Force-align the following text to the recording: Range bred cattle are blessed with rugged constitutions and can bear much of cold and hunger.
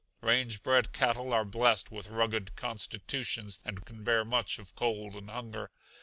Range 0.21 0.63
bred 0.63 0.93
cattle 0.93 1.31
are 1.31 1.45
blessed 1.45 1.91
with 1.91 2.09
rugged 2.09 2.55
constitutions 2.55 3.59
and 3.63 3.85
can 3.85 4.03
bear 4.03 4.25
much 4.25 4.57
of 4.57 4.73
cold 4.73 5.13
and 5.15 5.29
hunger. 5.29 5.69